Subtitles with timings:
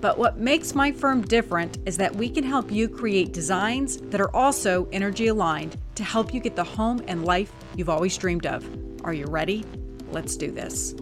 [0.00, 4.20] But what makes my firm different is that we can help you create designs that
[4.20, 8.46] are also energy aligned to help you get the home and life you've always dreamed
[8.46, 8.64] of.
[9.02, 9.64] Are you ready?
[10.12, 10.94] Let's do this.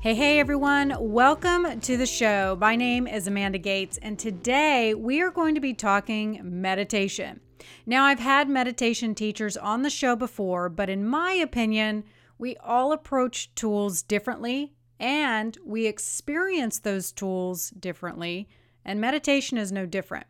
[0.00, 0.94] Hey, hey, everyone.
[1.00, 2.56] Welcome to the show.
[2.60, 7.40] My name is Amanda Gates, and today we are going to be talking meditation.
[7.84, 12.04] Now, I've had meditation teachers on the show before, but in my opinion,
[12.38, 18.48] we all approach tools differently and we experience those tools differently,
[18.84, 20.26] and meditation is no different.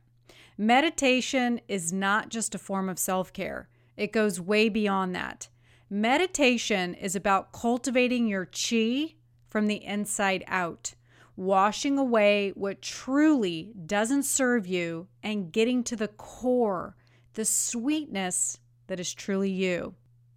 [0.58, 5.48] Meditation is not just a form of self care, it goes way beyond that.
[5.88, 9.14] Meditation is about cultivating your chi
[9.48, 10.94] from the inside out,
[11.36, 16.96] washing away what truly doesn't serve you, and getting to the core,
[17.34, 19.94] the sweetness that is truly you.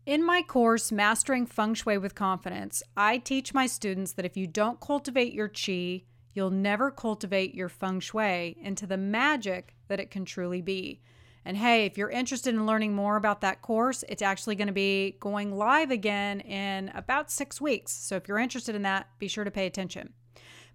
[0.10, 4.48] In my course, Mastering Feng Shui with Confidence, I teach my students that if you
[4.48, 10.10] don't cultivate your qi, you'll never cultivate your feng shui into the magic that it
[10.10, 11.00] can truly be.
[11.46, 14.74] And hey, if you're interested in learning more about that course, it's actually going to
[14.74, 17.92] be going live again in about six weeks.
[17.92, 20.14] So if you're interested in that, be sure to pay attention.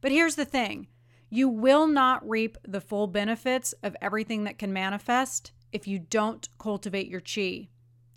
[0.01, 0.87] But here's the thing
[1.29, 6.49] you will not reap the full benefits of everything that can manifest if you don't
[6.57, 7.71] cultivate your chi.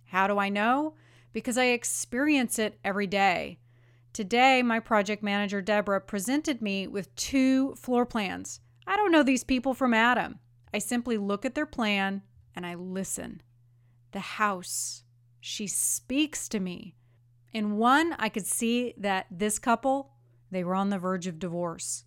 [0.05, 0.93] How do I know?
[1.33, 3.59] Because I experience it every day.
[4.13, 8.61] Today, my project manager, Deborah, presented me with two floor plans.
[8.87, 10.39] I don't know these people from Adam.
[10.73, 12.23] I simply look at their plan
[12.55, 13.41] and I listen.
[14.11, 15.03] The house,
[15.39, 16.95] she speaks to me.
[17.53, 20.13] In one, I could see that this couple,
[20.49, 22.05] they were on the verge of divorce.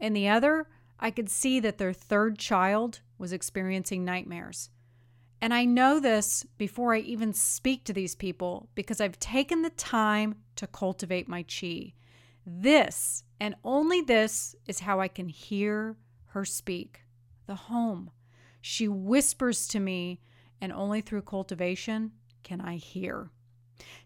[0.00, 4.70] In the other, I could see that their third child was experiencing nightmares.
[5.42, 9.70] And I know this before I even speak to these people because I've taken the
[9.70, 11.94] time to cultivate my chi.
[12.44, 15.96] This and only this is how I can hear
[16.26, 17.02] her speak.
[17.46, 18.10] The home.
[18.60, 20.20] She whispers to me,
[20.60, 22.12] and only through cultivation
[22.42, 23.30] can I hear.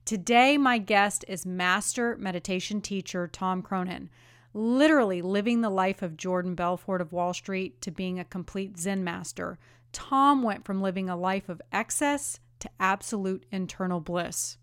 [0.05, 4.09] Today, my guest is master meditation teacher Tom Cronin,
[4.55, 9.05] literally living the life of Jordan Belfort of Wall Street to being a complete Zen
[9.05, 9.59] master
[9.95, 14.59] Tom went from living a life of excess to absolute internal bliss.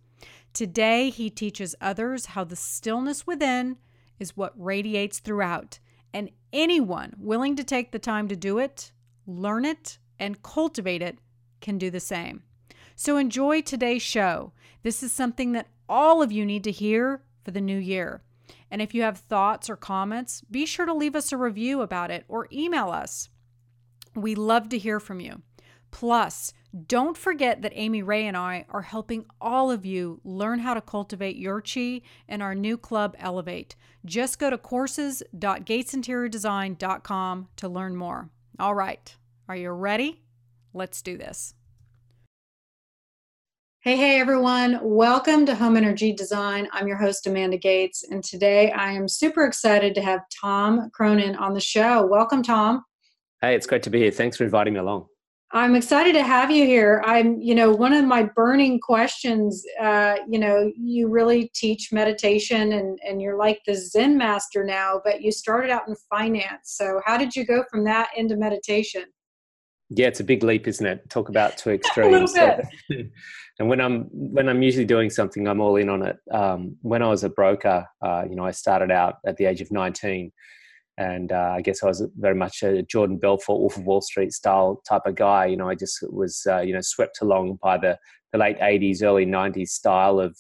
[0.54, 3.78] Today, he teaches others how the stillness within
[4.20, 5.80] is what radiates throughout,
[6.14, 8.92] and anyone willing to take the time to do it,
[9.26, 11.18] learn it, and cultivate it
[11.62, 12.44] can do the same.
[12.98, 14.52] So enjoy today's show.
[14.84, 18.22] This is something that all of you need to hear for the new year.
[18.72, 22.10] And if you have thoughts or comments, be sure to leave us a review about
[22.10, 23.30] it or email us.
[24.16, 25.44] We love to hear from you.
[25.92, 26.54] Plus,
[26.88, 30.80] don't forget that Amy Ray and I are helping all of you learn how to
[30.80, 32.00] cultivate your chi
[32.30, 33.76] in our new club Elevate.
[34.06, 38.30] Just go to courses.gatesinteriordesign.com to learn more.
[38.58, 39.18] All right,
[39.50, 40.22] are you ready?
[40.74, 41.56] Let's do this.
[43.84, 44.78] Hey, hey, everyone.
[44.84, 46.68] Welcome to Home Energy Design.
[46.72, 51.36] I'm your host, Amanda Gates, and today I am super excited to have Tom Cronin
[51.36, 52.06] on the show.
[52.06, 52.86] Welcome, Tom.
[53.42, 54.12] Hey, it's great to be here.
[54.12, 55.08] Thanks for inviting me along.
[55.52, 57.02] I'm excited to have you here.
[57.04, 62.74] I'm, you know, one of my burning questions, uh, you know, you really teach meditation
[62.74, 66.76] and, and you're like the Zen master now, but you started out in finance.
[66.76, 69.06] So how did you go from that into meditation?
[69.94, 71.10] Yeah, it's a big leap, isn't it?
[71.10, 72.36] Talk about two extremes.
[72.36, 72.64] a
[73.60, 76.18] and when I'm when I'm usually doing something, I'm all in on it.
[76.32, 79.62] Um, when I was a broker, uh, you know, I started out at the age
[79.62, 80.32] of 19
[80.98, 84.32] and uh, I guess I was very much a Jordan Belfort, Wolf of Wall Street
[84.34, 85.46] style type of guy.
[85.46, 87.98] You know, I just was uh, you know swept along by the
[88.32, 90.38] the late '80s, early '90s style of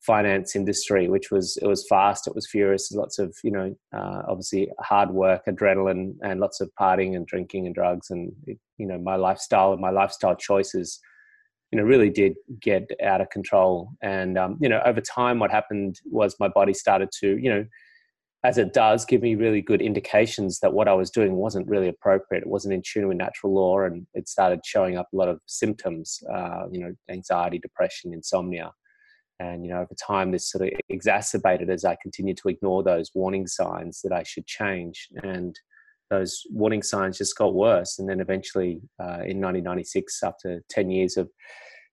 [0.00, 4.22] finance industry, which was it was fast, it was furious, lots of you know uh,
[4.28, 8.86] obviously hard work, adrenaline, and lots of partying and drinking and drugs, and it, you
[8.86, 11.00] know my lifestyle and my lifestyle choices.
[11.72, 15.52] You know, really did get out of control, and um, you know, over time, what
[15.52, 17.64] happened was my body started to, you know,
[18.42, 21.88] as it does give me really good indications that what I was doing wasn't really
[21.88, 22.42] appropriate.
[22.42, 25.38] It wasn't in tune with natural law, and it started showing up a lot of
[25.46, 28.72] symptoms, uh, you know, anxiety, depression, insomnia.
[29.40, 33.10] And you know, over time, this sort of exacerbated as I continued to ignore those
[33.14, 35.08] warning signs that I should change.
[35.22, 35.58] And
[36.10, 37.98] those warning signs just got worse.
[37.98, 41.30] And then eventually, uh, in 1996, after 10 years of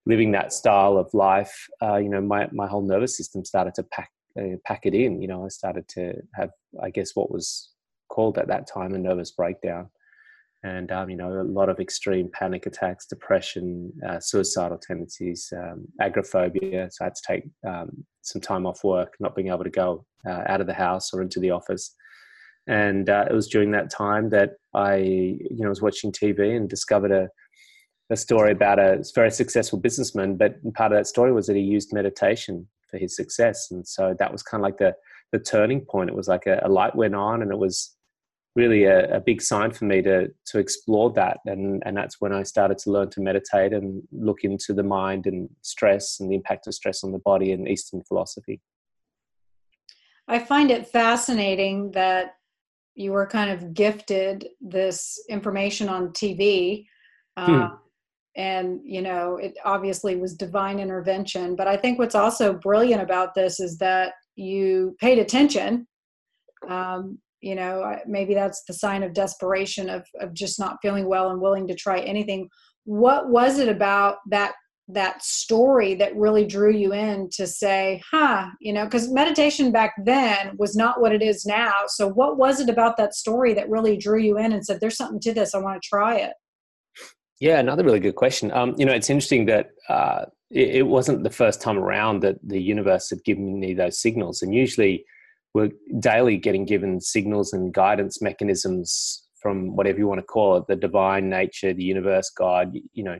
[0.05, 3.83] living that style of life, uh, you know, my, my whole nervous system started to
[3.83, 5.21] pack uh, pack it in.
[5.21, 6.51] You know, I started to have,
[6.83, 7.69] I guess, what was
[8.09, 9.89] called at that time a nervous breakdown.
[10.63, 15.85] And, um, you know, a lot of extreme panic attacks, depression, uh, suicidal tendencies, um,
[16.01, 16.89] agoraphobia.
[16.91, 20.05] So I had to take um, some time off work, not being able to go
[20.27, 21.93] uh, out of the house or into the office.
[22.67, 26.67] And uh, it was during that time that I, you know, was watching TV and
[26.67, 27.29] discovered a,
[28.09, 30.37] a story about a very successful businessman.
[30.37, 33.67] But part of that story was that he used meditation for his success.
[33.71, 34.95] And so that was kind of like the,
[35.31, 36.09] the turning point.
[36.09, 37.95] It was like a, a light went on and it was
[38.57, 41.37] really a, a, big sign for me to, to explore that.
[41.45, 45.27] And, and that's when I started to learn to meditate and look into the mind
[45.27, 48.59] and stress and the impact of stress on the body and Eastern philosophy.
[50.27, 52.33] I find it fascinating that
[52.95, 56.85] you were kind of gifted this information on TV.
[57.37, 57.75] Uh, hmm.
[58.35, 61.55] And, you know, it obviously was divine intervention.
[61.55, 65.87] But I think what's also brilliant about this is that you paid attention.
[66.67, 71.29] Um, you know, maybe that's the sign of desperation of, of just not feeling well
[71.29, 72.49] and willing to try anything.
[72.85, 74.53] What was it about that
[74.89, 79.93] that story that really drew you in to say, huh, you know, because meditation back
[80.05, 81.73] then was not what it is now.
[81.87, 84.95] So, what was it about that story that really drew you in and said, there's
[84.95, 86.33] something to this, I want to try it?
[87.39, 88.51] Yeah, another really good question.
[88.51, 92.37] Um, you know, it's interesting that uh, it, it, wasn't the first time around that
[92.41, 94.41] the universe had given me those signals.
[94.41, 95.05] And usually
[95.57, 100.67] we're daily getting given signals and guidance mechanisms from whatever you want to call it
[100.67, 103.17] the divine nature, the universe, God, you know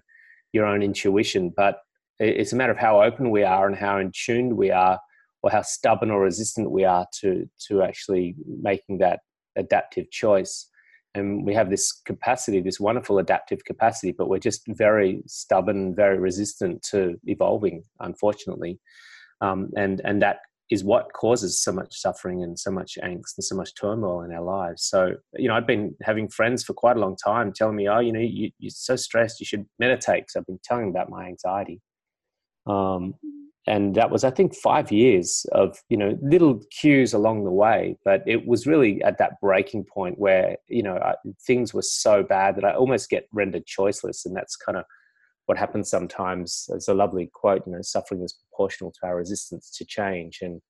[0.54, 1.51] your own intuition.
[1.57, 1.80] But
[2.19, 5.00] it's a matter of how open we are and how in we are,
[5.42, 9.22] or how stubborn or resistant we are to to actually making that
[9.56, 10.69] adaptive choice.
[11.16, 16.19] And we have this capacity, this wonderful adaptive capacity, but we're just very stubborn, very
[16.19, 18.80] resistant to evolving, unfortunately.
[19.42, 20.38] Um, and and that
[20.69, 24.34] is what causes so much suffering and so much angst and so much turmoil in
[24.34, 24.84] our lives.
[24.84, 28.00] So, you know, I've been having friends for quite a long time telling me, oh,
[28.00, 30.24] you know, you, are so stressed, you should meditate.
[30.24, 31.81] Because I've been telling them about my anxiety.
[32.66, 33.16] Um,
[33.66, 37.98] and that was, I think, five years of, you know, little cues along the way.
[38.04, 41.16] But it was really at that breaking point where, you know, I,
[41.46, 44.25] things were so bad that I almost get rendered choiceless.
[44.25, 44.86] And that's kind of
[45.48, 46.66] what happens sometimes.
[46.70, 50.62] There's a lovely quote, you know, suffering is proportional to our resistance to change, and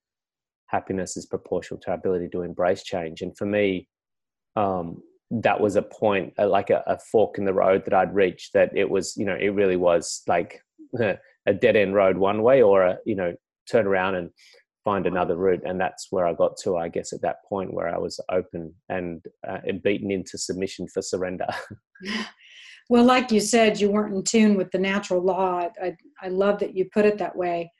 [0.67, 3.21] happiness is proportional to our ability to embrace change.
[3.21, 3.89] And for me,
[4.55, 5.01] um,
[5.31, 8.53] that was a point, uh, like a, a, fork in the road that I'd reached.
[8.53, 10.61] That it was, you know, it really was like
[10.99, 13.33] a dead end road one way, or a, you know,
[13.69, 14.29] turn around and
[14.85, 15.63] find another route.
[15.65, 18.73] And that's where I got to, I guess, at that point where I was open
[18.89, 21.47] and, uh, and beaten into submission for surrender.
[22.89, 25.67] Well, like you said, you weren't in tune with the natural law.
[25.81, 27.71] I, I love that you put it that way.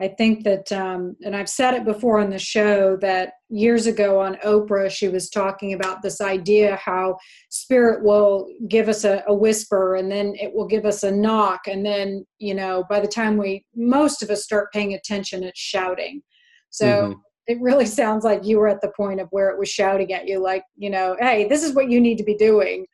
[0.00, 4.18] I think that, um, and I've said it before on the show, that years ago
[4.20, 7.16] on Oprah, she was talking about this idea how
[7.48, 11.68] spirit will give us a, a, whisper and then it will give us a knock.
[11.68, 15.60] And then, you know, by the time we, most of us start paying attention, it's
[15.60, 16.22] shouting.
[16.70, 17.12] So mm-hmm.
[17.46, 20.26] it really sounds like you were at the point of where it was shouting at
[20.26, 22.86] you, like, you know, hey, this is what you need to be doing.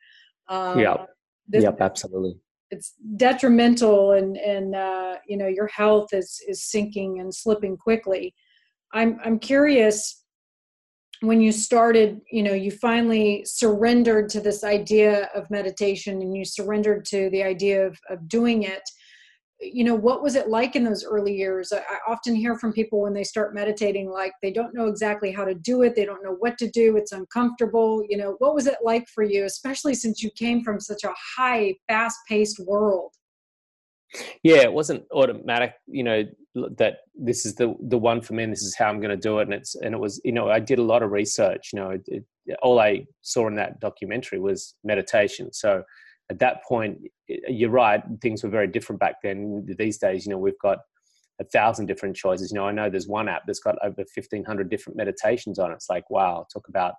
[0.49, 1.05] Um, yeah
[1.51, 2.37] this, yep, absolutely.
[2.69, 8.33] It's detrimental, and and uh, you know your health is is sinking and slipping quickly.
[8.93, 10.23] I'm I'm curious
[11.21, 12.21] when you started.
[12.31, 17.43] You know, you finally surrendered to this idea of meditation, and you surrendered to the
[17.43, 18.83] idea of of doing it
[19.61, 21.71] you know what was it like in those early years?
[21.71, 25.45] I, often hear from people when they start meditating like they don't know exactly how
[25.45, 28.67] to do it they don't know what to do it's uncomfortable you know what was
[28.67, 33.13] it like for you especially since you came from such a high fast paced world?
[34.43, 36.23] Yeah it wasn't automatic you know
[36.77, 39.15] that this is the the one for me and this is how i'm going to
[39.15, 41.69] do it and it's and it was you know i did a lot of research
[41.71, 42.25] you know it, it,
[42.61, 45.81] all i saw in that documentary was meditation so
[46.31, 46.97] at that point,
[47.27, 49.67] you're right, things were very different back then.
[49.77, 50.79] These days, you know, we've got
[51.41, 52.51] a thousand different choices.
[52.51, 55.75] You know, I know there's one app that's got over 1,500 different meditations on it.
[55.75, 56.93] It's like, wow, talk about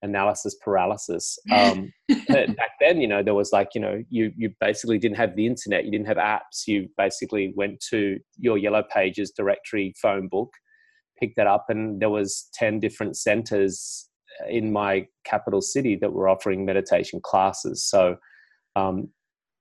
[0.00, 1.38] analysis paralysis.
[1.52, 1.92] Um,
[2.28, 5.46] back then, you know, there was like, you know, you you basically didn't have the
[5.46, 6.66] internet, you didn't have apps.
[6.66, 10.54] You basically went to your Yellow Pages directory phone book,
[11.18, 14.08] picked that up, and there was 10 different centers
[14.48, 17.84] in my capital city that were offering meditation classes.
[17.84, 18.16] So
[18.76, 19.08] um,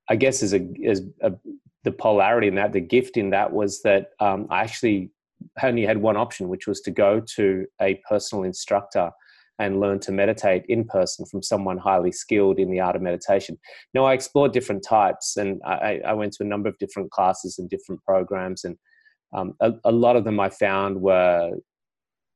[0.09, 1.33] I guess as a as a,
[1.83, 5.11] the polarity in that, the gift in that was that um, I actually
[5.63, 9.11] only had one option, which was to go to a personal instructor
[9.59, 13.59] and learn to meditate in person from someone highly skilled in the art of meditation.
[13.93, 17.59] Now, I explored different types and I, I went to a number of different classes
[17.59, 18.77] and different programs, and
[19.33, 21.51] um, a, a, lot of them I found were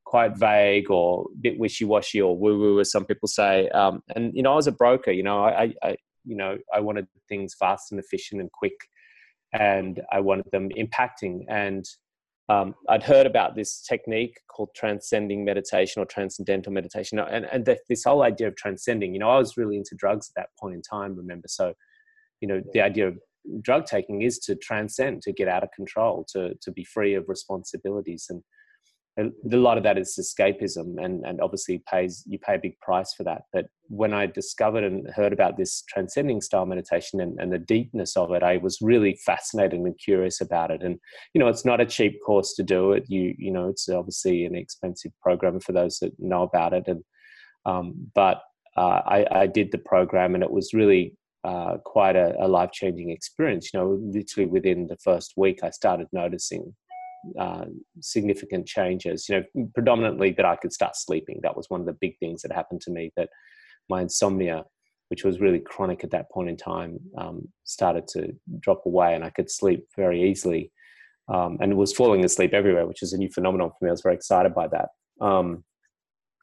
[0.04, 3.68] quite vague or a bit wishy-washy or woo-woo, as some people say.
[3.70, 5.10] Um, and you know, I was a broker.
[5.10, 8.76] You know, I, I, you know, I wanted things fast and efficient and quick,
[9.52, 11.40] and I wanted them impacting.
[11.48, 11.84] And
[12.48, 18.04] um, I'd heard about this technique called transcending meditation or transcendental meditation, and and this
[18.04, 19.14] whole idea of transcending.
[19.14, 21.16] You know, I was really into drugs at that point in time.
[21.16, 21.74] Remember, so
[22.40, 23.18] you know, the idea of
[23.62, 27.24] drug taking is to transcend, to get out of control, to to be free of
[27.28, 28.42] responsibilities, and
[29.16, 33.14] a lot of that is escapism and, and obviously pays you pay a big price
[33.14, 33.42] for that.
[33.52, 38.16] But when i discovered and heard about this transcending style meditation and, and the deepness
[38.16, 40.82] of it i was really fascinated and curious about it.
[40.82, 40.98] And
[41.32, 43.04] you know it's not a cheap course to do it.
[43.08, 46.84] You you know it's obviously an expensive program for those that know about it.
[46.86, 47.04] And
[47.66, 48.42] um, but
[48.76, 52.72] uh, I, I did the program and it was really uh, quite a, a life
[52.72, 53.70] changing experience.
[53.72, 56.74] You know, literally within the first week, I started noticing
[57.38, 57.66] uh,
[58.00, 59.28] significant changes.
[59.28, 61.40] You know, predominantly that I could start sleeping.
[61.42, 63.12] That was one of the big things that happened to me.
[63.16, 63.28] That
[63.88, 64.64] my insomnia,
[65.08, 69.24] which was really chronic at that point in time, um, started to drop away, and
[69.24, 70.70] I could sleep very easily.
[71.32, 73.88] Um, and was falling asleep everywhere, which is a new phenomenon for me.
[73.88, 74.88] I was very excited by that.
[75.22, 75.64] Um,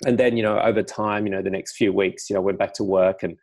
[0.08, 2.46] and then, you know, over time, you know, the next few weeks, you know, I
[2.46, 3.38] went back to work and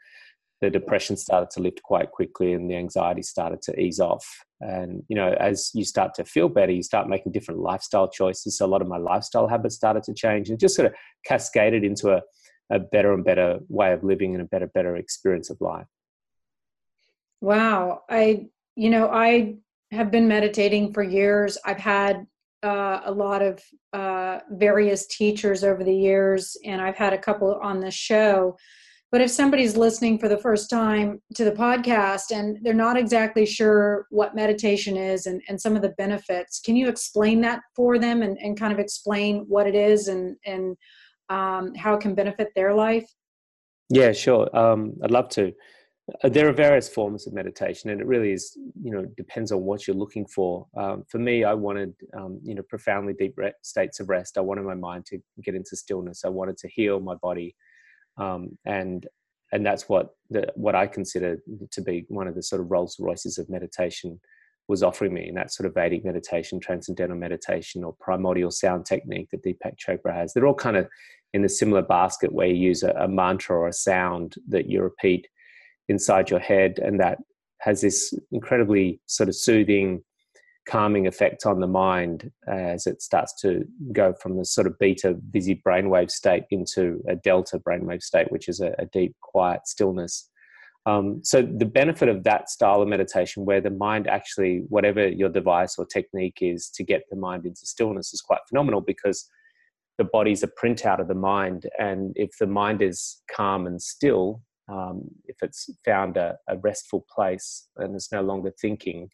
[0.60, 4.26] the depression started to lift quite quickly and the anxiety started to ease off.
[4.60, 8.58] And you know as you start to feel better you start making different lifestyle choices.
[8.58, 11.84] So a lot of my lifestyle habits started to change and just sort of cascaded
[11.84, 12.22] into a,
[12.70, 15.86] a better and better way of living and a better better experience of life.
[17.40, 18.02] Wow.
[18.08, 19.56] I you know i
[19.90, 21.56] have been meditating for years.
[21.64, 22.26] I've had
[22.62, 23.62] uh, a lot of
[23.92, 28.56] uh, various teachers over the years and i've had a couple on the show
[29.10, 33.46] but if somebody's listening for the first time to the podcast and they're not exactly
[33.46, 37.98] sure what meditation is and, and some of the benefits, can you explain that for
[37.98, 40.76] them and, and kind of explain what it is and, and
[41.30, 43.08] um, how it can benefit their life?
[43.88, 44.54] Yeah, sure.
[44.54, 45.54] Um, I'd love to.
[46.22, 49.60] Uh, there are various forms of meditation, and it really is, you know, depends on
[49.60, 50.66] what you're looking for.
[50.76, 54.38] Um, for me, I wanted, um, you know, profoundly deep re- states of rest.
[54.38, 56.24] I wanted my mind to get into stillness.
[56.24, 57.54] I wanted to heal my body
[58.18, 59.06] um, and
[59.52, 61.38] and that's what the, what I consider
[61.70, 64.20] to be one of the sort of Rolls Royces of meditation
[64.68, 69.30] was offering me, and that sort of Vedic meditation, transcendental meditation, or primordial sound technique
[69.30, 70.34] that Deepak Chopra has.
[70.34, 70.86] They're all kind of
[71.32, 74.82] in a similar basket where you use a, a mantra or a sound that you
[74.82, 75.26] repeat
[75.88, 77.18] inside your head, and that
[77.60, 80.02] has this incredibly sort of soothing
[80.68, 85.14] calming effect on the mind as it starts to go from the sort of beta
[85.14, 90.28] busy brainwave state into a delta brainwave state, which is a, a deep, quiet stillness.
[90.84, 95.30] Um, so the benefit of that style of meditation, where the mind actually, whatever your
[95.30, 99.26] device or technique is to get the mind into stillness, is quite phenomenal because
[99.96, 104.42] the body's a printout of the mind, and if the mind is calm and still,
[104.70, 109.10] um, if it's found a, a restful place and it's no longer thinking,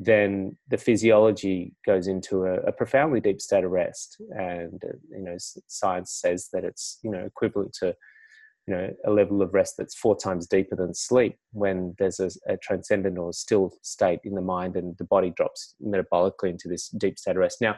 [0.00, 4.16] then the physiology goes into a, a, profoundly deep state of rest.
[4.30, 7.94] And uh, you know science says that it's you know equivalent to
[8.66, 12.30] you know a level of rest that's four times deeper than sleep when there's a,
[12.48, 16.88] a transcendent or still state in the mind and the body drops metabolically into this
[16.88, 17.60] deep state of rest.
[17.60, 17.76] Now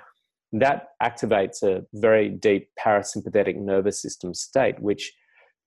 [0.52, 5.12] that activates a very deep parasympathetic nervous system state which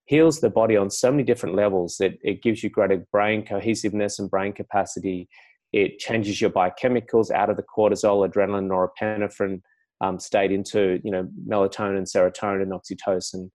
[0.05, 4.17] heals the body on so many different levels that it gives you greater brain cohesiveness
[4.17, 5.29] and brain capacity
[5.71, 9.61] it changes your biochemicals out of the cortisol, adrenaline, norepinephrine
[10.01, 13.49] um, state into you know melatonin, serotonin, and oxytocin.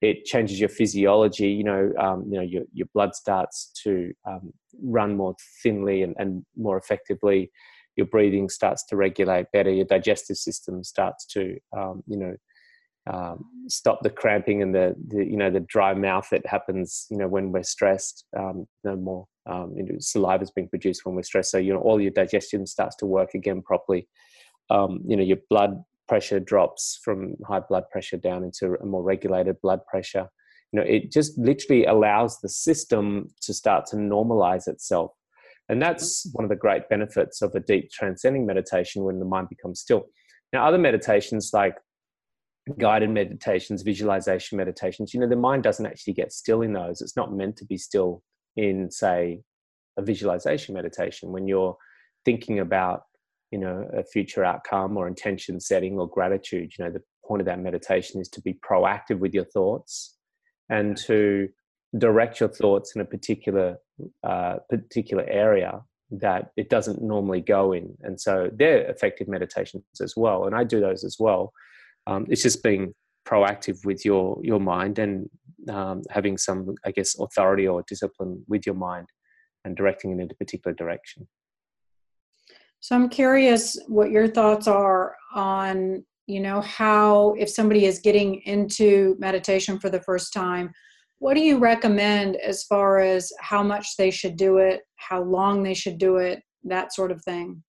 [0.00, 1.48] It changes your physiology.
[1.48, 6.14] You know, um, you know your your blood starts to um, run more thinly and,
[6.18, 7.50] and more effectively.
[7.96, 9.70] Your breathing starts to regulate better.
[9.70, 12.36] Your digestive system starts to um, you know
[13.10, 17.16] um, stop the cramping and the, the, you know the dry mouth that happens you
[17.16, 21.14] know when we're stressed um, no more um, you know, saliva is being produced when
[21.14, 21.50] we're stressed.
[21.50, 24.08] So you know all your digestion starts to work again properly.
[24.70, 29.02] Um, you know your blood pressure drops from high blood pressure down into a more
[29.02, 30.26] regulated blood pressure.
[30.72, 35.12] You know it just literally allows the system to start to normalize itself.
[35.68, 39.48] And that's one of the great benefits of a deep transcending meditation when the mind
[39.48, 40.06] becomes still.
[40.52, 41.76] Now other meditations like
[42.78, 47.00] guided meditations, visualization meditations, you know, the mind doesn't actually get still in those.
[47.00, 48.22] It's not meant to be still
[48.56, 49.42] in, say,
[49.96, 51.76] a visualization meditation when you're
[52.24, 53.02] thinking about,
[53.50, 56.72] you know, a future outcome or intention setting or gratitude.
[56.78, 60.16] You know, the point of that meditation is to be proactive with your thoughts
[60.68, 61.48] and to
[61.98, 63.76] direct your thoughts in a particular
[64.22, 70.14] uh, particular area that it doesn't normally go in and so they're effective meditations as
[70.16, 71.52] well and i do those as well
[72.06, 72.94] um, it's just being
[73.26, 75.28] proactive with your your mind and
[75.68, 79.06] um, having some i guess authority or discipline with your mind
[79.64, 81.28] and directing it in a particular direction.
[82.80, 88.40] So i'm curious what your thoughts are on you know how if somebody is getting
[88.42, 90.72] into meditation for the first time
[91.18, 95.62] what do you recommend as far as how much they should do it how long
[95.62, 97.62] they should do it that sort of thing?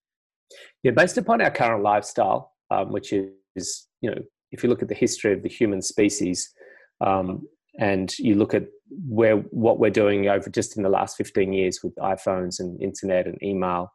[0.84, 3.14] Yeah based upon our current lifestyle um, which
[3.56, 6.52] is you know if you look at the history of the human species
[7.00, 7.48] um,
[7.80, 8.66] and you look at
[9.08, 13.28] where what we're doing over just in the last 15 years with iPhones and internet
[13.28, 13.92] and email,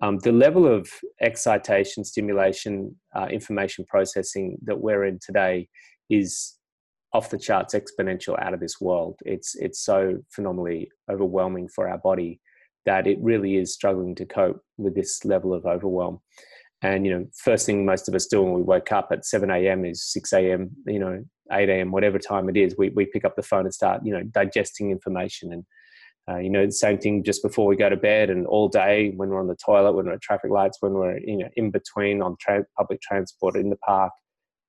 [0.00, 0.88] um, the level of
[1.20, 5.68] excitation, stimulation, uh, information processing that we're in today
[6.08, 6.56] is
[7.12, 9.18] off the charts, exponential, out of this world.
[9.24, 12.40] It's it's so phenomenally overwhelming for our body
[12.86, 16.20] that it really is struggling to cope with this level of overwhelm.
[16.82, 19.50] And you know, first thing most of us do when we wake up at 7
[19.50, 19.84] a.m.
[19.84, 20.70] is 6 a.m.
[20.86, 21.90] You know, 8 a.m.
[21.90, 24.90] whatever time it is, we we pick up the phone and start you know digesting
[24.90, 25.64] information and.
[26.30, 29.10] Uh, you know, the same thing just before we go to bed and all day
[29.16, 31.72] when we're on the toilet, when we're at traffic lights, when we're you know in
[31.72, 34.12] between on tra- public transport in the park.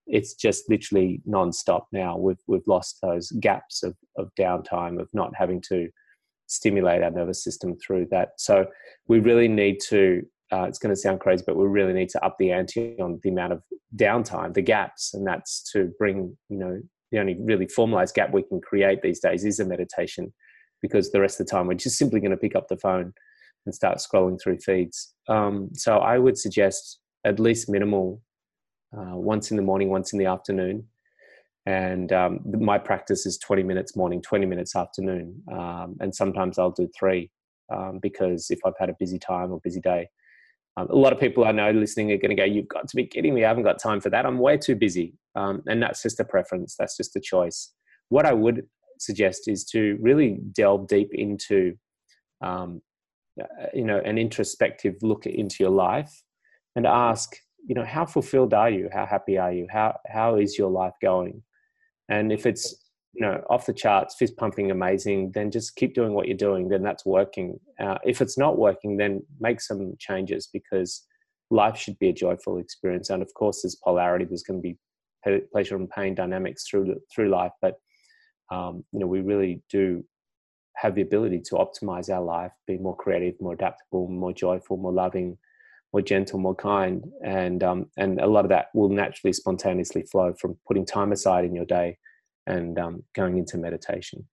[0.07, 2.17] It's just literally non-stop now.
[2.17, 5.89] We've we've lost those gaps of of downtime of not having to
[6.47, 8.29] stimulate our nervous system through that.
[8.37, 8.65] So
[9.07, 12.25] we really need to uh, it's going to sound crazy, but we really need to
[12.25, 13.63] up the ante on the amount of
[13.95, 16.81] downtime, the gaps, and that's to bring, you know,
[17.11, 20.33] the only really formalized gap we can create these days is a meditation,
[20.81, 23.13] because the rest of the time we're just simply going to pick up the phone
[23.65, 25.13] and start scrolling through feeds.
[25.27, 28.21] Um, so I would suggest at least minimal,
[28.97, 30.85] uh, once in the morning, once in the afternoon,
[31.65, 36.71] and um, my practice is 20 minutes morning, 20 minutes afternoon, um, and sometimes I'll
[36.71, 37.29] do three
[37.71, 40.09] um, because if I've had a busy time or busy day.
[40.77, 42.95] Um, a lot of people I know listening are going to go, You've got to
[42.95, 43.43] be kidding me.
[43.43, 44.25] I haven't got time for that.
[44.25, 45.13] I'm way too busy.
[45.35, 47.73] Um, and that's just a preference, that's just a choice.
[48.09, 48.65] What I would
[48.99, 51.75] suggest is to really delve deep into,
[52.41, 52.81] um,
[53.41, 56.11] uh, you know, an introspective look into your life
[56.75, 58.89] and ask, you know, how fulfilled are you?
[58.91, 59.67] How happy are you?
[59.69, 61.43] How, how is your life going?
[62.09, 62.75] And if it's
[63.13, 66.69] you know off the charts fist pumping amazing then just keep doing what you're doing
[66.69, 67.59] then that's working.
[67.79, 71.05] Uh, if it's not working then make some changes because
[71.49, 73.09] life should be a joyful experience.
[73.09, 74.77] And of course there's polarity there's going to be
[75.51, 77.51] pleasure and pain dynamics through through life.
[77.61, 77.75] But
[78.49, 80.03] um, you know we really do
[80.77, 84.93] have the ability to optimize our life be more creative more adaptable more joyful more
[84.93, 85.37] loving
[85.93, 87.03] more gentle more kind.
[87.23, 91.43] And um, and a lot of that will naturally spontaneously flow from putting time aside
[91.43, 91.97] in your day
[92.51, 94.27] and um, going into meditation.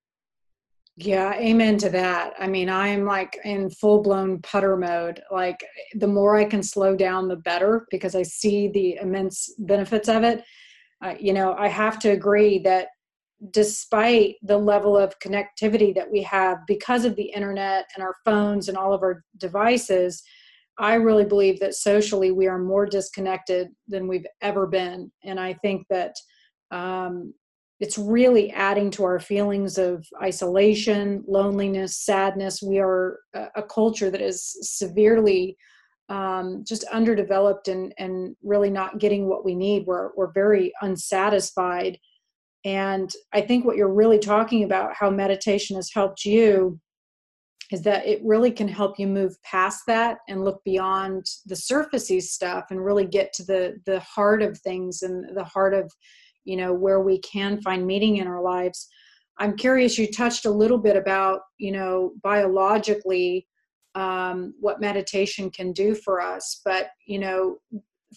[0.97, 2.35] Yeah, amen to that.
[2.41, 5.23] I mean, I'm like in full blown putter mode.
[5.31, 10.09] Like, the more I can slow down, the better because I see the immense benefits
[10.09, 10.43] of it.
[11.03, 12.89] Uh, you know, I have to agree that
[13.53, 18.69] despite the level of connectivity that we have because of the internet and our phones
[18.69, 20.25] and all of our devices,
[20.79, 25.13] I really believe that socially we are more disconnected than we've ever been.
[25.23, 26.15] And I think that
[26.73, 27.35] um,
[27.81, 32.61] it's really adding to our feelings of isolation, loneliness, sadness.
[32.61, 35.57] We are a, culture that is severely
[36.09, 39.87] um, just underdeveloped and, and really not getting what we need.
[39.87, 41.99] We're, we're very unsatisfied.
[42.65, 46.81] And I think what you're really talking about, how meditation has helped you,
[47.71, 52.21] is that it really can help you move past that and look beyond the surfacey
[52.21, 55.93] stuff and really get to the the heart of things and the heart of
[56.49, 58.89] you know where we can find meaning in our lives.
[59.39, 63.47] I'm curious you touched a little bit about you know biologically
[63.95, 67.57] um, what meditation can do for us but you know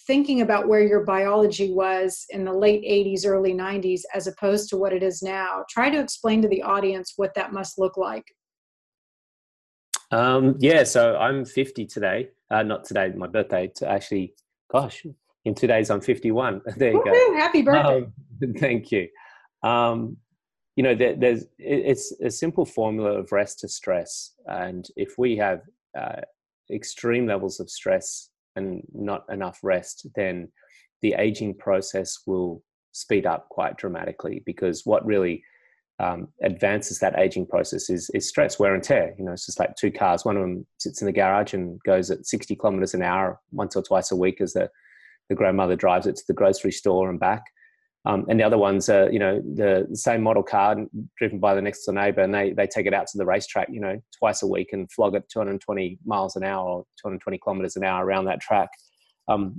[0.07, 4.77] thinking about where your biology was in the late 80s early 90s as opposed to
[4.77, 8.23] what it is now try to explain to the audience what that must look like.
[10.11, 14.33] Um, yeah so i'm 50 today uh, not today my birthday to actually
[14.71, 15.05] gosh
[15.45, 17.97] in two days i'm 51 there you Woo-hoo, go happy birthday.
[17.97, 18.13] um,
[18.57, 19.07] thank you.
[19.63, 20.17] Um,
[20.75, 24.33] you know there, there's it's a simple formula of rest to stress.
[24.47, 25.61] And if we have
[25.97, 26.21] uh,
[26.71, 30.47] extreme levels of stress and not enough rest then
[31.01, 35.43] the aging process will speed up quite dramatically because what really
[35.99, 39.13] um, advances that aging process is, is stress, wear and tear.
[39.17, 40.25] You know, it's just like two cars.
[40.25, 43.75] One of them sits in the garage and goes at 60 kilometers an hour once
[43.75, 44.69] or twice a week as the
[45.29, 47.43] the grandmother drives it to the grocery store and back.
[48.05, 50.75] Um, and the other ones are, you know, the same model car
[51.17, 53.67] driven by the next door neighbor, and they they take it out to the racetrack,
[53.71, 57.75] you know, twice a week and flog it 220 miles an hour or 220 kilometers
[57.75, 58.69] an hour around that track.
[59.27, 59.55] Um,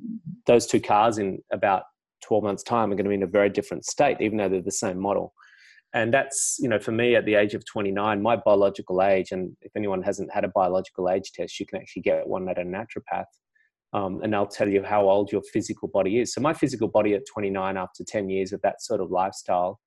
[0.47, 1.85] those two cars in about
[2.23, 4.61] 12 months' time are going to be in a very different state, even though they're
[4.61, 5.33] the same model.
[5.95, 9.55] And that's, you know, for me at the age of 29, my biological age, and
[9.61, 12.63] if anyone hasn't had a biological age test, you can actually get one at a
[12.63, 13.27] naturopath
[13.93, 16.33] um, and they'll tell you how old your physical body is.
[16.33, 19.81] So my physical body at 29, after 10 years of that sort of lifestyle,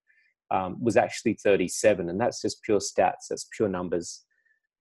[0.52, 3.28] um, was actually 37, and that's just pure stats.
[3.30, 4.24] That's pure numbers.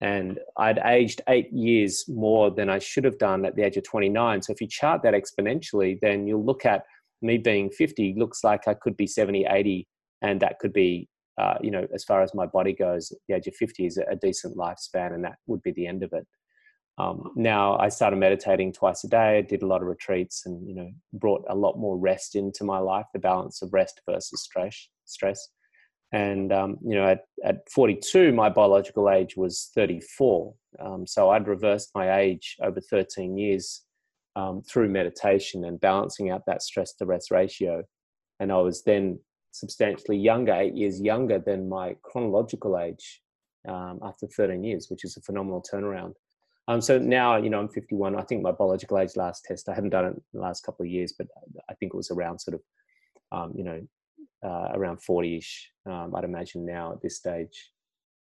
[0.00, 3.84] And I'd aged eight years more than I should have done at the age of
[3.84, 4.42] 29.
[4.42, 6.82] So if you chart that exponentially, then you'll look at
[7.22, 9.88] me being 50 looks like I could be 70, 80,
[10.20, 11.08] and that could be,
[11.40, 14.16] uh, you know, as far as my body goes, the age of 50 is a
[14.16, 16.26] decent lifespan, and that would be the end of it.
[16.96, 19.38] Um, now I started meditating twice a day.
[19.38, 22.64] I did a lot of retreats, and you know, brought a lot more rest into
[22.64, 23.06] my life.
[23.12, 24.88] The balance of rest versus stress.
[25.04, 25.48] Stress,
[26.12, 30.54] and um, you know, at at 42, my biological age was 34.
[30.78, 33.82] Um, so I'd reversed my age over 13 years
[34.36, 37.82] um, through meditation and balancing out that stress to rest ratio.
[38.40, 39.18] And I was then
[39.52, 43.22] substantially younger, eight years younger than my chronological age
[43.68, 46.14] um, after 13 years, which is a phenomenal turnaround.
[46.66, 48.16] Um, so now, you know, I'm 51.
[48.16, 50.84] I think my biological age last test, I haven't done it in the last couple
[50.84, 51.26] of years, but
[51.68, 52.62] I think it was around sort of,
[53.32, 53.86] um, you know,
[54.42, 57.70] uh, around 40-ish, um, I'd imagine now at this stage.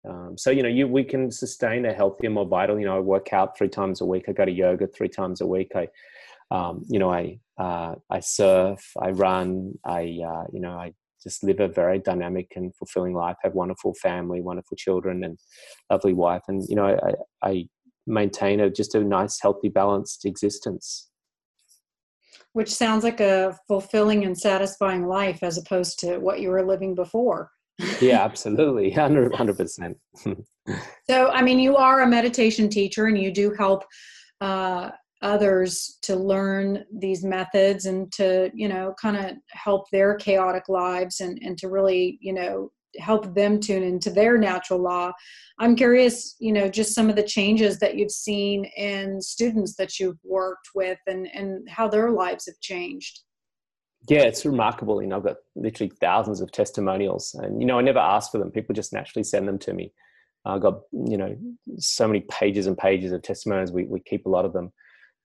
[0.08, 3.00] Um, so, you know, you, we can sustain a healthier, more vital, you know, I
[3.00, 4.24] work out three times a week.
[4.28, 5.72] I go to yoga three times a week.
[5.74, 5.88] I,
[6.50, 11.42] um, you know, I, uh, I surf, I run, I, uh, you know, I just
[11.42, 15.38] live a very dynamic and fulfilling life, have wonderful family, wonderful children and
[15.90, 16.42] lovely wife.
[16.48, 16.86] And, you know,
[17.42, 17.68] I, I
[18.08, 21.08] maintain a just a nice healthy balanced existence.
[22.52, 26.94] Which sounds like a fulfilling and satisfying life as opposed to what you were living
[26.94, 27.50] before.
[28.00, 28.90] Yeah absolutely.
[28.96, 29.94] 100 100%
[31.08, 33.84] so i mean you are a meditation teacher and you do help
[34.40, 34.90] uh,
[35.22, 41.20] others to learn these methods and to you know kind of help their chaotic lives
[41.20, 45.12] and and to really you know help them tune into their natural law.
[45.58, 49.98] I'm curious, you know, just some of the changes that you've seen in students that
[49.98, 53.20] you've worked with and, and how their lives have changed.
[54.08, 55.02] Yeah, it's remarkable.
[55.02, 58.38] You know, I've got literally thousands of testimonials and, you know, I never ask for
[58.38, 58.50] them.
[58.50, 59.92] People just naturally send them to me.
[60.44, 61.36] I've got, you know,
[61.78, 63.72] so many pages and pages of testimonials.
[63.72, 64.72] We, we keep a lot of them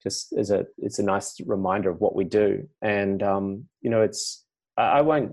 [0.02, 2.68] just as a, it's a nice reminder of what we do.
[2.82, 4.44] And, um, you know, it's,
[4.76, 5.32] I won't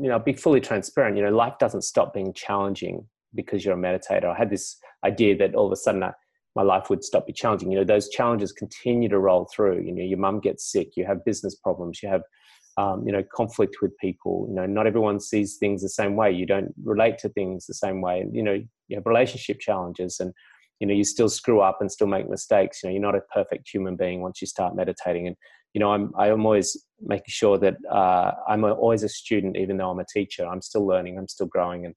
[0.00, 1.16] you know, be fully transparent.
[1.16, 4.26] You know, life doesn't stop being challenging because you're a meditator.
[4.26, 6.12] I had this idea that all of a sudden I,
[6.56, 7.70] my life would stop be challenging.
[7.70, 9.82] You know, those challenges continue to roll through.
[9.82, 12.22] You know, your mum gets sick, you have business problems, you have,
[12.76, 14.46] um, you know, conflict with people.
[14.48, 16.30] You know, not everyone sees things the same way.
[16.30, 18.24] You don't relate to things the same way.
[18.30, 20.32] You know, you have relationship challenges and,
[20.80, 22.82] you know, you still screw up and still make mistakes.
[22.82, 25.26] You know, you're not a perfect human being once you start meditating.
[25.26, 25.36] And
[25.74, 29.90] you know, I'm I'm always making sure that uh, I'm always a student, even though
[29.90, 30.46] I'm a teacher.
[30.46, 31.18] I'm still learning.
[31.18, 31.94] I'm still growing, and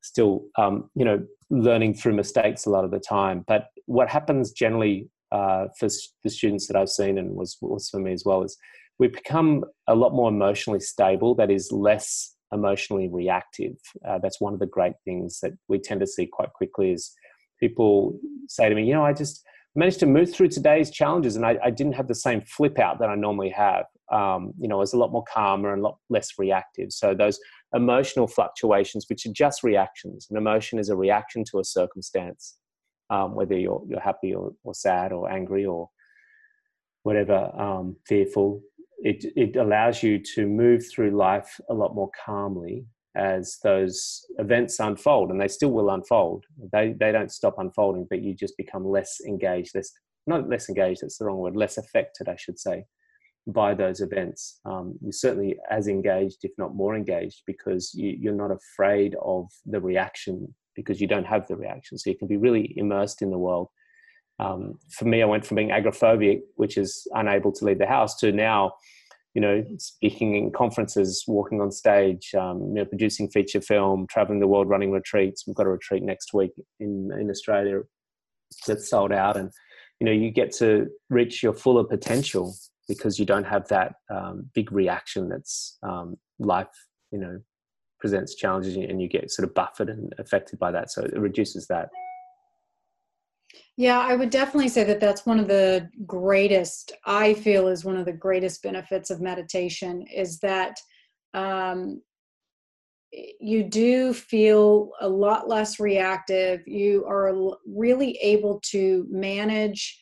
[0.00, 3.44] still, um, you know, learning through mistakes a lot of the time.
[3.46, 5.88] But what happens generally uh, for
[6.24, 8.56] the students that I've seen, and was was for me as well, is
[8.98, 11.34] we become a lot more emotionally stable.
[11.34, 13.76] That is less emotionally reactive.
[14.06, 16.92] Uh, that's one of the great things that we tend to see quite quickly.
[16.92, 17.12] Is
[17.60, 21.46] people say to me, you know, I just managed to move through today's challenges and
[21.46, 23.84] I, I, didn't have the same flip out that I normally have.
[24.10, 26.92] Um, you know, I was a lot more calmer and a lot less reactive.
[26.92, 27.38] So those
[27.74, 32.56] emotional fluctuations, which are just reactions, an emotion is a reaction to a circumstance,
[33.10, 35.88] um, whether you're, you're happy or, or, sad or angry or
[37.04, 38.60] whatever, um, fearful.
[38.98, 44.78] It, it allows you to move through life a lot more calmly as those events
[44.78, 46.44] unfold and they still will unfold.
[46.72, 49.90] They they don't stop unfolding but you just become less engaged less
[50.26, 52.84] not less engaged that's the wrong word less affected i should say
[53.46, 54.60] by those events.
[54.64, 59.46] Um, you're certainly as engaged if not more engaged because you, you're not afraid of
[59.66, 61.98] the reaction because you don't have the reaction.
[61.98, 63.68] So you can be really immersed in the world.
[64.38, 68.16] Um, for me i went from being agoraphobic which is unable to leave the house
[68.20, 68.72] to now
[69.34, 74.40] you know, speaking in conferences, walking on stage, um, you know, producing feature film, traveling
[74.40, 75.46] the world, running retreats.
[75.46, 77.80] We've got a retreat next week in in Australia
[78.66, 79.50] that's sold out, and
[80.00, 82.54] you know, you get to reach your fuller potential
[82.88, 86.66] because you don't have that um, big reaction that's um, life,
[87.12, 87.38] you know,
[88.00, 90.90] presents challenges, and you get sort of buffered and affected by that.
[90.90, 91.90] So it reduces that.
[93.80, 97.96] Yeah, I would definitely say that that's one of the greatest, I feel is one
[97.96, 100.76] of the greatest benefits of meditation is that
[101.32, 102.02] um,
[103.10, 106.60] you do feel a lot less reactive.
[106.66, 107.34] You are
[107.66, 109.98] really able to manage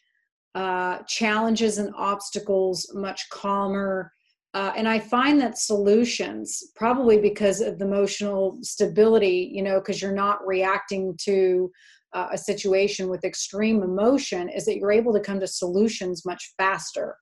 [0.56, 4.10] uh, challenges and obstacles much calmer.
[4.54, 10.02] Uh, and I find that solutions, probably because of the emotional stability, you know, because
[10.02, 11.70] you're not reacting to
[12.12, 16.52] uh, a situation with extreme emotion, is that you're able to come to solutions much
[16.56, 17.16] faster.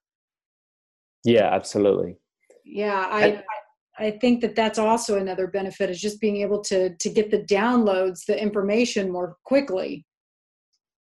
[1.25, 2.18] Yeah, absolutely.
[2.64, 3.42] Yeah, I,
[3.99, 7.42] I think that that's also another benefit is just being able to to get the
[7.42, 10.05] downloads, the information more quickly.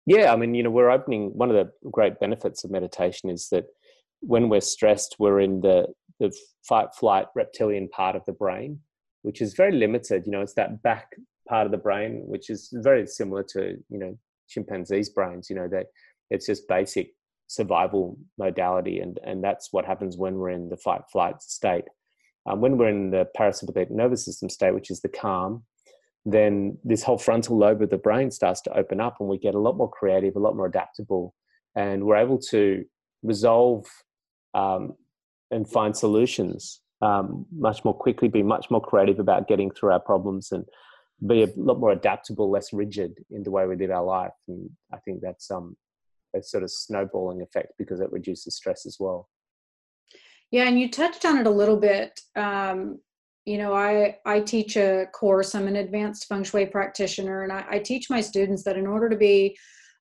[0.06, 3.50] Yeah, I mean, you know, we're opening one of the great benefits of meditation is
[3.52, 3.66] that
[4.22, 5.88] when we're stressed, we're in the
[6.20, 6.36] the
[6.68, 8.80] fight flight reptilian part of the brain,
[9.22, 10.26] which is very limited.
[10.26, 11.08] You know, it's that back
[11.52, 15.50] part of the brain, which is very similar to you know chimpanzees' brains.
[15.50, 15.88] You know, that
[16.30, 17.12] it's just basic
[17.48, 21.86] survival modality, and and that's what happens when we're in the fight flight state.
[22.48, 25.64] Um, when we're in the parasympathetic nervous system state, which is the calm,
[26.26, 29.54] then this whole frontal lobe of the brain starts to open up and we get
[29.54, 31.36] a lot more creative, a lot more adaptable,
[31.76, 32.84] and we're able to
[33.22, 33.86] resolve
[34.56, 34.94] um,
[35.52, 40.00] and find solutions um, much more quickly, be much more creative about getting through our
[40.00, 40.66] problems, and
[41.26, 44.32] be a lot more adaptable, less rigid in the way we live our life.
[44.48, 45.76] And I think that's um,
[46.36, 49.30] a sort of snowballing effect because it reduces stress as well.
[50.52, 52.20] Yeah, and you touched on it a little bit.
[52.36, 53.00] Um,
[53.46, 55.56] you know, I I teach a course.
[55.56, 59.10] I'm an advanced feng shui practitioner, and I, I teach my students that in order
[59.10, 59.58] to be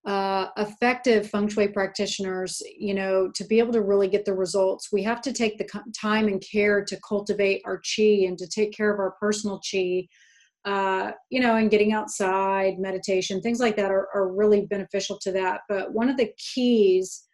[0.06, 4.88] uh, effective feng shui practitioners, you know, to be able to really get the results,
[4.92, 8.72] we have to take the time and care to cultivate our chi and to take
[8.72, 10.08] care of our personal chi.
[10.66, 15.32] Uh, you know, and getting outside, meditation, things like that are, are really beneficial to
[15.32, 15.62] that.
[15.70, 17.24] But one of the keys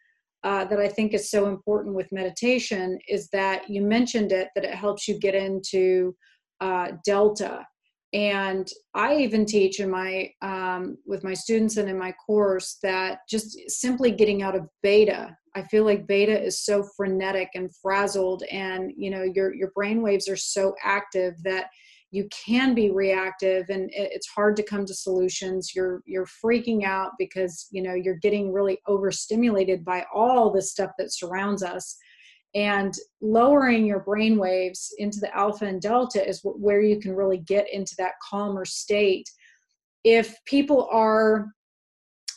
[0.43, 4.63] uh, that I think is so important with meditation is that you mentioned it, that
[4.63, 6.15] it helps you get into
[6.61, 7.65] uh, delta.
[8.13, 13.19] And I even teach in my um, with my students and in my course that
[13.29, 15.35] just simply getting out of beta.
[15.55, 20.01] I feel like beta is so frenetic and frazzled, and you know your your brain
[20.01, 21.65] waves are so active that
[22.11, 25.73] you can be reactive and it's hard to come to solutions.
[25.75, 30.91] You're you're freaking out because you know you're getting really overstimulated by all the stuff
[30.97, 31.97] that surrounds us.
[32.55, 37.39] And lowering your brain waves into the alpha and delta is where you can really
[37.39, 39.29] get into that calmer state.
[40.05, 41.47] If people are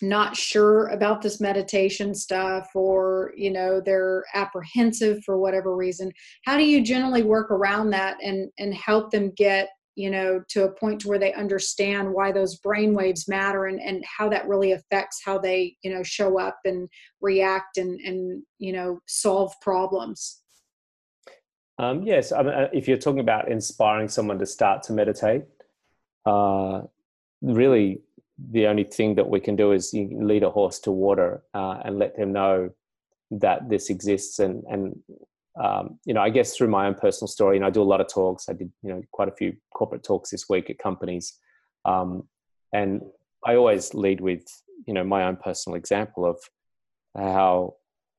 [0.03, 6.13] not sure about this meditation stuff or you know they're apprehensive for whatever reason.
[6.45, 10.65] How do you generally work around that and and help them get you know to
[10.65, 14.49] a point to where they understand why those brain waves matter and and how that
[14.49, 16.89] really affects how they you know show up and
[17.21, 20.43] react and and you know solve problems?
[21.79, 25.45] Um, yes I mean, uh, if you're talking about inspiring someone to start to meditate
[26.27, 26.83] uh,
[27.43, 28.03] really
[28.51, 31.99] the only thing that we can do is lead a horse to water uh, and
[31.99, 32.71] let them know
[33.31, 34.39] that this exists.
[34.39, 34.99] And and
[35.61, 38.01] um, you know i guess through my own personal story and i do a lot
[38.01, 38.49] of talks.
[38.49, 41.39] I did you know quite a few corporate talks this week at companies.
[41.85, 42.29] Um,
[42.73, 43.03] and
[43.45, 44.45] i always lead with
[44.87, 46.39] you know my own personal example of
[47.17, 47.75] how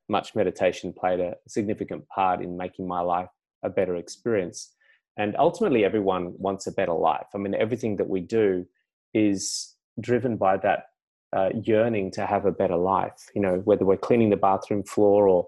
[0.09, 3.29] much meditation played a significant part in making my life
[3.63, 4.73] a better experience.
[5.17, 7.27] And ultimately everyone wants a better life.
[7.33, 8.65] I mean everything that we do
[9.13, 10.85] is driven by that
[11.35, 13.29] uh, yearning to have a better life.
[13.35, 15.47] You know, whether we're cleaning the bathroom floor or,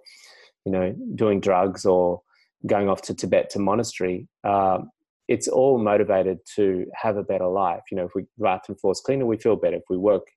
[0.66, 2.22] you know, doing drugs or
[2.66, 4.90] going off to Tibet to monastery, um,
[5.28, 7.82] it's all motivated to have a better life.
[7.92, 9.78] You know, if we bathroom floor is cleaner, we feel better.
[9.78, 10.28] If we work,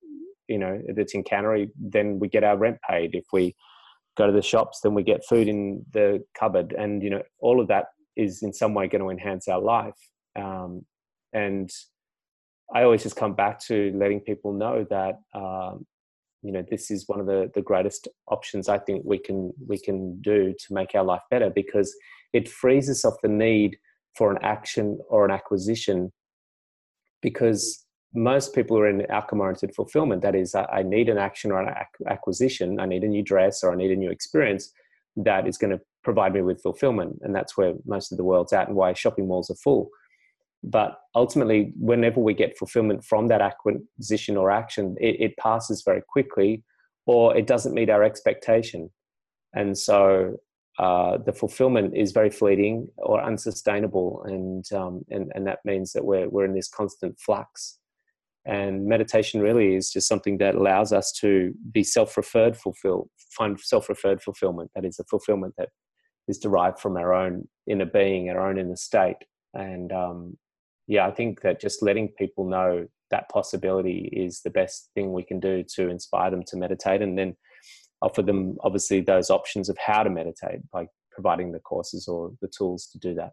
[0.49, 3.15] you know, if it's in cannery, then we get our rent paid.
[3.15, 3.55] If we
[4.17, 7.61] go to the shops, then we get food in the cupboard, and you know, all
[7.61, 9.95] of that is in some way going to enhance our life.
[10.37, 10.87] Um,
[11.33, 11.71] and
[12.75, 15.87] I always just come back to letting people know that um,
[16.43, 19.79] you know this is one of the the greatest options I think we can we
[19.79, 21.95] can do to make our life better because
[22.33, 23.77] it frees us off the need
[24.15, 26.13] for an action or an acquisition
[27.23, 30.23] because most people are in outcome oriented fulfillment.
[30.23, 31.75] That is I, need an action or an
[32.09, 32.81] acquisition.
[32.81, 34.73] I need a new dress or i need a new experience
[35.17, 38.53] that is going to provide me with fulfillment and that's where most of the world's
[38.53, 39.91] at and why shopping malls are full
[40.63, 46.03] but ultimately whenever we get fulfillment from that acquisition or action it, it, passes very
[46.09, 46.63] quickly
[47.07, 48.91] or it doesn't meet our expectation.
[49.55, 50.37] And so
[50.79, 56.05] uh, the fulfillment is very fleeting or unsustainable and, um, and and that means that
[56.05, 57.79] we're, we're in this constant flux.
[58.45, 64.23] And meditation really is just something that allows us to be self-referred fulfill find self-referred
[64.23, 64.71] fulfillment.
[64.75, 65.71] That is a fulfillment that
[66.29, 69.17] is derived from our own inner being, our own inner state.
[69.55, 70.37] And um,
[70.87, 75.23] yeah, I think that just letting people know that possibility is the best thing we
[75.23, 77.37] can do to inspire them to meditate and then
[78.03, 82.49] offer them obviously those options of how to meditate by providing the courses or the
[82.49, 83.33] tools to do that.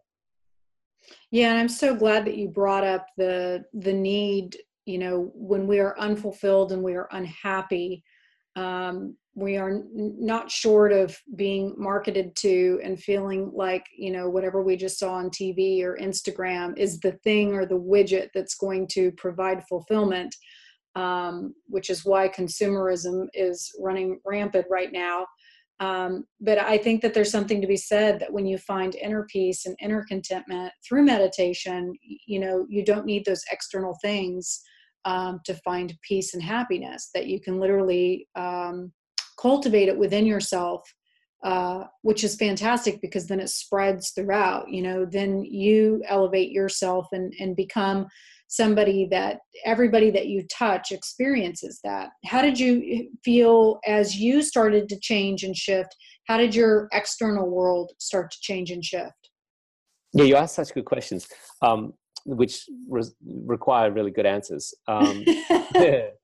[1.30, 5.66] Yeah, and I'm so glad that you brought up the the need, you know, when
[5.66, 8.02] we are unfulfilled and we are unhappy,
[8.56, 14.28] um, we are n- not short of being marketed to and feeling like you know
[14.28, 18.54] whatever we just saw on tv or instagram is the thing or the widget that's
[18.54, 20.34] going to provide fulfillment
[20.96, 25.26] um, which is why consumerism is running rampant right now.
[25.80, 29.26] Um, but i think that there's something to be said that when you find inner
[29.28, 34.62] peace and inner contentment through meditation you know you don't need those external things
[35.04, 38.92] um, to find peace and happiness that you can literally um,
[39.38, 40.82] cultivate it within yourself
[41.44, 47.06] uh, which is fantastic because then it spreads throughout you know then you elevate yourself
[47.12, 48.06] and and become
[48.48, 54.88] somebody that everybody that you touch experiences that how did you feel as you started
[54.88, 55.94] to change and shift
[56.28, 59.30] how did your external world start to change and shift
[60.14, 61.28] yeah you asked such good questions
[61.62, 61.92] um,
[62.24, 63.02] which re-
[63.46, 64.74] require really good answers.
[64.88, 65.24] Um,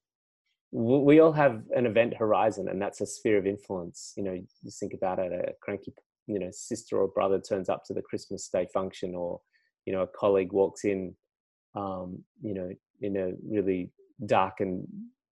[0.72, 4.12] we all have an event horizon, and that's a sphere of influence.
[4.16, 5.92] You know, you think about it: a cranky,
[6.26, 9.40] you know, sister or brother turns up to the Christmas Day function, or
[9.86, 11.14] you know, a colleague walks in,
[11.74, 13.90] um, you know, in a really
[14.26, 14.86] dark and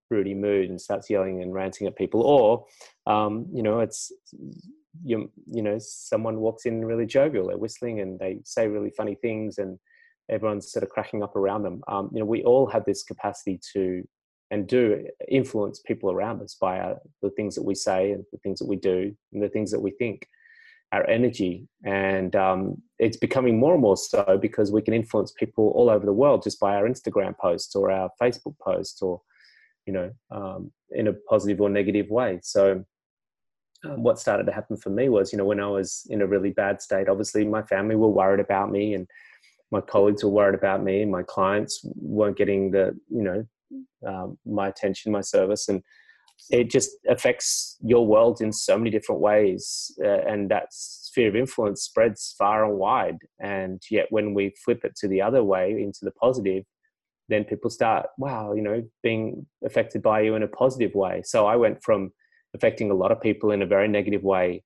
[0.08, 2.66] broody mood and starts yelling and ranting at people, or
[3.12, 4.10] um, you know, it's
[5.04, 9.14] you, you know, someone walks in really jovial, they're whistling and they say really funny
[9.14, 9.78] things and
[10.30, 11.80] everyone's sort of cracking up around them.
[11.88, 14.02] Um, you know, we all have this capacity to
[14.50, 18.38] and do influence people around us by our, the things that we say and the
[18.38, 20.26] things that we do and the things that we think,
[20.92, 21.68] our energy.
[21.84, 26.06] And um, it's becoming more and more so because we can influence people all over
[26.06, 29.20] the world just by our Instagram posts or our Facebook posts or,
[29.86, 32.40] you know, um, in a positive or negative way.
[32.42, 32.84] So,
[33.84, 36.26] um, what started to happen for me was, you know, when I was in a
[36.26, 39.06] really bad state, obviously my family were worried about me and
[39.70, 43.46] my colleagues were worried about me and my clients weren't getting the you know
[44.06, 45.82] um, my attention my service and
[46.50, 51.36] it just affects your world in so many different ways uh, and that sphere of
[51.36, 55.70] influence spreads far and wide and yet when we flip it to the other way
[55.72, 56.64] into the positive
[57.28, 61.22] then people start wow you know being affected by you in a positive way.
[61.24, 62.12] So i went from
[62.54, 64.62] affecting a lot of people in a very negative way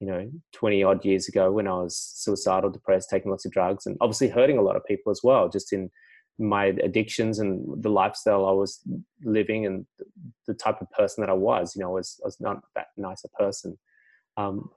[0.00, 3.86] you know 20 odd years ago when i was suicidal depressed taking lots of drugs
[3.86, 5.88] and obviously hurting a lot of people as well just in
[6.42, 8.80] my addictions and the lifestyle i was
[9.24, 9.86] living and
[10.46, 12.88] the type of person that i was you know i was, I was not that
[12.96, 13.78] nice a person.
[14.36, 14.70] Um,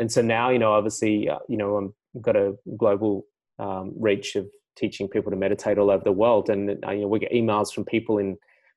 [0.00, 3.24] and so now you know obviously uh, you know i've got a global
[3.58, 4.46] um, reach of
[4.78, 6.48] teaching people to meditate all over the world.
[6.48, 8.36] And uh, you know we get emails from people in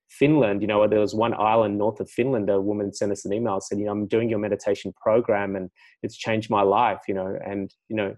[0.09, 3.31] Finland, you know, there was one island north of Finland, a woman sent us an
[3.31, 5.69] email said, you know, I'm doing your meditation program and
[6.03, 8.15] it's changed my life, you know, and, you know,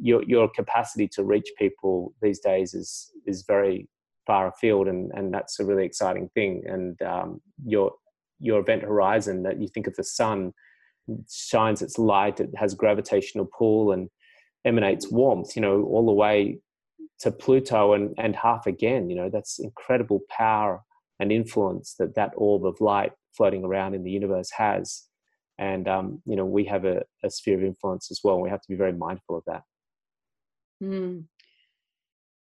[0.00, 3.88] your, your capacity to reach people these days is, is very
[4.26, 6.62] far afield and, and that's a really exciting thing.
[6.66, 7.92] And um, your,
[8.38, 10.52] your event horizon that you think of the sun
[11.30, 14.08] shines its light, it has gravitational pull and
[14.64, 16.60] emanates warmth, you know, all the way
[17.20, 20.82] to Pluto and, and half again, you know, that's incredible power
[21.18, 25.04] and influence that that orb of light floating around in the universe has.
[25.58, 28.34] And, um, you know, we have a, a, sphere of influence as well.
[28.34, 29.62] And we have to be very mindful of that.
[30.82, 31.24] Mm.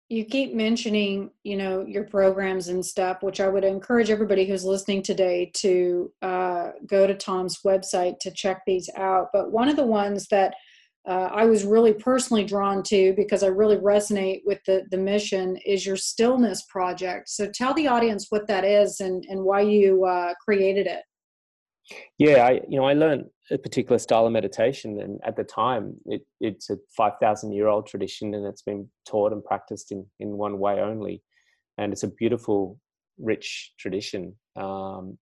[0.09, 4.65] You keep mentioning, you know, your programs and stuff, which I would encourage everybody who's
[4.65, 9.29] listening today to uh, go to Tom's website to check these out.
[9.33, 10.55] But one of the ones that
[11.09, 15.57] uh, I was really personally drawn to because I really resonate with the, the mission
[15.65, 17.29] is your stillness project.
[17.29, 21.03] So tell the audience what that is and, and why you uh, created it.
[22.19, 25.95] Yeah, I you know I learned a particular style of meditation, and at the time
[26.07, 30.07] it, it's a five thousand year old tradition, and it's been taught and practiced in
[30.21, 31.23] in one way only,
[31.79, 32.79] and it's a beautiful,
[33.19, 34.37] rich tradition.
[34.57, 35.19] Um,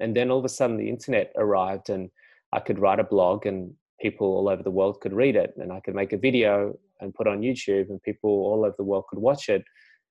[0.00, 2.10] and then all of a sudden, the internet arrived, and
[2.52, 5.72] I could write a blog and people all over the world could read it and
[5.72, 9.04] I could make a video and put on YouTube and people all over the world
[9.08, 9.62] could watch it.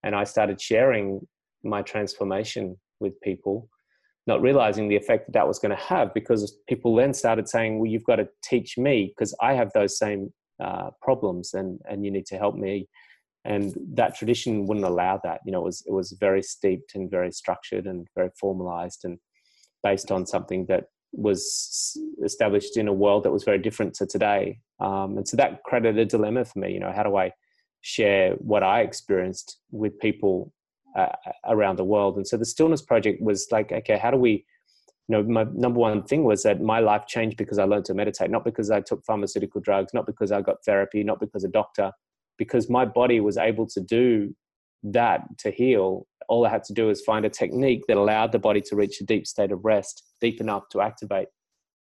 [0.04, 1.22] And I started sharing
[1.64, 3.70] my transformation with people,
[4.28, 7.80] not realizing the effect that that was going to have because people then started saying,
[7.80, 12.04] well, you've got to teach me because I have those same uh, problems and, and
[12.04, 12.88] you need to help me.
[13.46, 15.40] And that tradition wouldn't allow that.
[15.46, 19.18] You know, it was, it was very steeped and very structured and very formalized and
[19.84, 24.60] based on something that was established in a world that was very different to today
[24.80, 26.74] Um, and so that created a dilemma for me.
[26.74, 27.32] You know, how do I
[27.82, 30.54] share what I experienced with people
[30.98, 32.18] uh, around the world?
[32.18, 34.46] And so the Stillness Project was like, okay, how do we?
[35.10, 37.94] You know, my number one thing was that my life changed because I learned to
[37.94, 41.48] meditate, not because I took pharmaceutical drugs, not because I got therapy, not because a
[41.48, 41.94] doctor,
[42.38, 44.36] because my body was able to do
[44.84, 46.08] that to heal.
[46.28, 49.00] All I had to do was find a technique that allowed the body to reach
[49.00, 51.30] a deep state of rest, deep enough to activate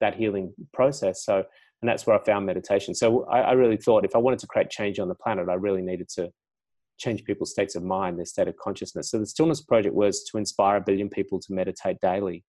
[0.01, 1.25] that healing process.
[1.25, 1.45] So
[1.85, 2.95] and that's where I found meditation.
[2.95, 5.55] So I, I, really thought if I wanted to create change on the planet, I
[5.55, 6.31] really needed to
[6.99, 9.11] change people's states of mind, their state of consciousness.
[9.11, 12.45] So the Stillness Project was to inspire a billion people to meditate daily,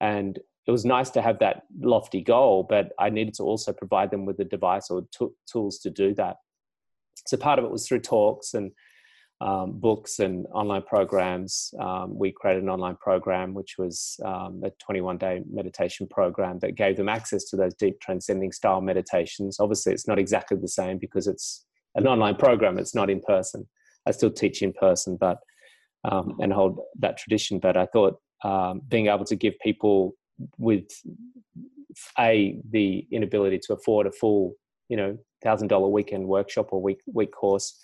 [0.00, 4.10] and it was nice to have that lofty goal, but I needed to also provide
[4.10, 6.36] them with a device or t- tools to do that.
[7.26, 8.72] So part of it was through talks and
[9.40, 11.72] um, books and online programs.
[11.78, 16.74] Um, we created an online program, which was um, a 21 day meditation program that
[16.74, 19.60] gave them access to those deep transcending style meditations.
[19.60, 21.66] Obviously, it's not exactly the same because it's
[21.96, 23.68] an online program, it's not in person.
[24.06, 25.38] I still teach in person, but
[26.04, 27.58] um, and hold that tradition.
[27.58, 30.14] But I thought um, being able to give people
[30.58, 30.88] with
[32.18, 34.54] a the inability to afford a full,
[34.88, 37.76] you know, thousand dollar weekend workshop or week week course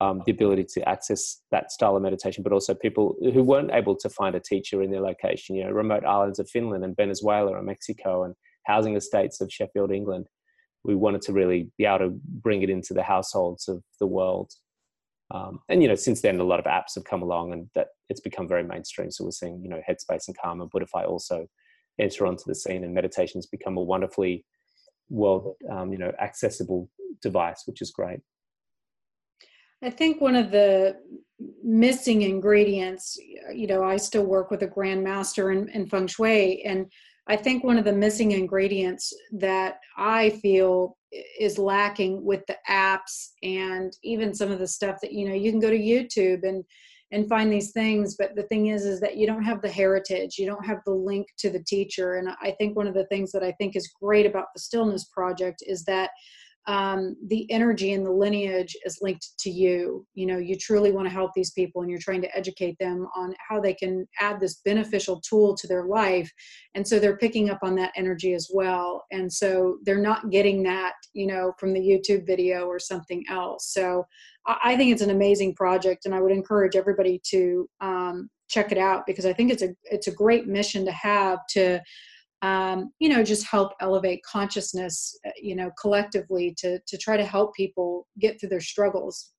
[0.00, 3.94] um, the ability to access that style of meditation, but also people who weren't able
[3.96, 7.56] to find a teacher in their location, you know, remote islands of Finland and Venezuela
[7.56, 10.26] and Mexico and housing estates of Sheffield, England.
[10.84, 14.52] We wanted to really be able to bring it into the households of the world.
[15.32, 17.88] Um, and you know, since then, a lot of apps have come along, and that
[18.08, 19.10] it's become very mainstream.
[19.10, 21.46] So we're seeing, you know, Headspace and Calm and Buddhify also
[22.00, 24.44] enter onto the scene, and meditation's become a wonderfully
[25.08, 26.88] well, um, you know, accessible
[27.20, 28.20] device, which is great.
[29.82, 30.96] I think one of the
[31.62, 33.18] missing ingredients,
[33.54, 36.90] you know, I still work with a grandmaster in, in feng shui, and
[37.30, 40.96] I think one of the missing ingredients that I feel
[41.38, 45.52] is lacking with the apps and even some of the stuff that you know you
[45.52, 46.64] can go to YouTube and
[47.12, 50.38] and find these things but the thing is is that you don't have the heritage
[50.38, 52.16] you don't have the link to the teacher.
[52.16, 55.04] And i think one of the things that i think is great about the stillness
[55.04, 56.10] project is that
[56.66, 60.06] um, the energy and the lineage is linked to you.
[60.14, 63.08] You know, you truly want to help these people and you're trying to educate them
[63.16, 66.30] on how they can add this beneficial tool to their life.
[66.74, 69.04] And so they're picking up on that energy as well.
[69.10, 73.72] And so they're not getting that, you know, from the YouTube video or something else.
[73.72, 74.04] So
[74.46, 78.78] I think it's an amazing project and I would encourage everybody to um, check it
[78.78, 81.80] out because I think it's a it's a great mission to have to
[82.42, 87.24] um, you know just help elevate consciousness uh, you know collectively to to try to
[87.24, 89.32] help people get through their struggles.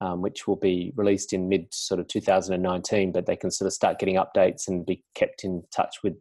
[0.00, 3.12] um, which will be released in mid sort of 2019.
[3.12, 6.14] But they can sort of start getting updates and be kept in touch with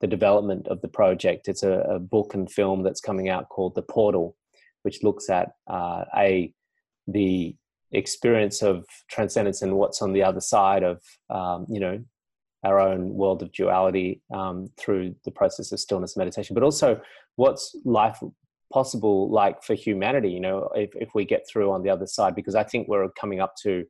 [0.00, 1.48] the development of the project.
[1.48, 4.36] It's a, a book and film that's coming out called The Portal,
[4.82, 6.52] which looks at uh, a
[7.06, 7.56] the
[7.92, 12.02] experience of transcendence and what's on the other side of um, you know
[12.64, 17.00] our own world of duality um, through the process of stillness meditation, but also
[17.36, 18.18] what's life
[18.72, 22.34] possible like for humanity you know if, if we get through on the other side
[22.34, 23.84] because i think we're coming up to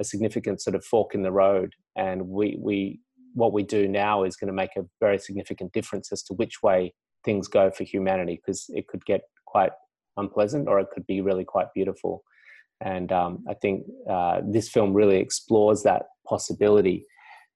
[0.00, 3.00] a significant sort of fork in the road and we we
[3.34, 6.62] what we do now is going to make a very significant difference as to which
[6.62, 6.92] way
[7.24, 9.72] things go for humanity because it could get quite
[10.16, 12.22] unpleasant or it could be really quite beautiful.
[12.80, 17.04] And um, I think uh, this film really explores that possibility.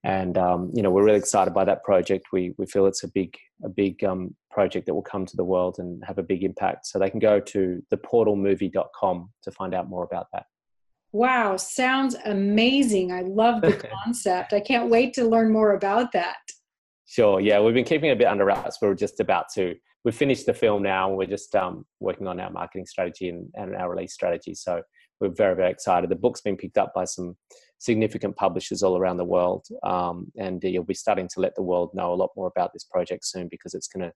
[0.05, 2.27] And um, you know we're really excited by that project.
[2.31, 3.35] We we feel it's a big
[3.65, 6.87] a big um, project that will come to the world and have a big impact.
[6.87, 10.45] So they can go to theportalmovie.com to find out more about that.
[11.13, 13.13] Wow, sounds amazing.
[13.13, 13.73] I love the
[14.05, 14.53] concept.
[14.53, 16.37] I can't wait to learn more about that.
[17.07, 17.41] Sure.
[17.41, 18.79] Yeah, we've been keeping it a bit under wraps.
[18.81, 19.75] We're just about to.
[20.05, 21.11] We've finished the film now.
[21.11, 24.55] We're just um, working on our marketing strategy and, and our release strategy.
[24.55, 24.83] So
[25.21, 26.11] we're very, very excited.
[26.11, 27.37] The book's been picked up by some
[27.79, 31.91] significant publishers all around the world, um, and you'll be starting to let the world
[31.95, 34.13] know a lot more about this project soon because it's going to,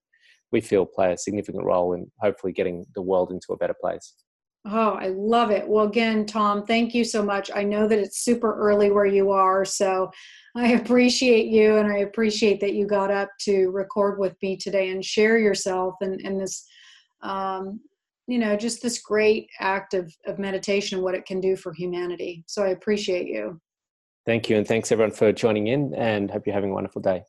[0.51, 4.15] we feel, play a significant role in hopefully getting the world into a better place.
[4.65, 5.67] Oh, I love it.
[5.67, 7.49] Well, again, Tom, thank you so much.
[7.55, 10.11] I know that it's super early where you are, so
[10.55, 14.89] I appreciate you and I appreciate that you got up to record with me today
[14.89, 16.67] and share yourself and, and this,
[17.21, 17.79] um,
[18.29, 21.73] you know, just this great act of, of meditation and what it can do for
[21.73, 22.43] humanity.
[22.45, 23.59] So I appreciate you.
[24.27, 24.57] Thank you.
[24.57, 27.23] And thanks everyone for joining in and hope you're having a wonderful day.